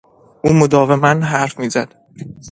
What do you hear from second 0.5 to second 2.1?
مداوما حرف زد.